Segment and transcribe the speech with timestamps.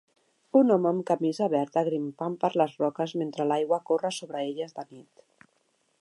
[0.59, 4.91] Un home amb camisa verda grimpant per les roques mentre l'aigua corre sobre elles de
[4.91, 5.29] nit.